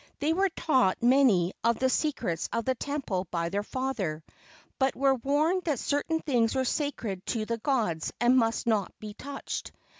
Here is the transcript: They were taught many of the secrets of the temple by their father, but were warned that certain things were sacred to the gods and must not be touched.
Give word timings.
They 0.17 0.33
were 0.33 0.49
taught 0.49 1.03
many 1.03 1.53
of 1.63 1.77
the 1.77 1.87
secrets 1.87 2.49
of 2.51 2.65
the 2.65 2.73
temple 2.73 3.27
by 3.29 3.49
their 3.49 3.61
father, 3.61 4.23
but 4.79 4.95
were 4.95 5.13
warned 5.13 5.65
that 5.65 5.77
certain 5.77 6.21
things 6.21 6.55
were 6.55 6.65
sacred 6.65 7.23
to 7.27 7.45
the 7.45 7.59
gods 7.59 8.11
and 8.19 8.35
must 8.35 8.65
not 8.65 8.91
be 8.99 9.13
touched. 9.13 9.71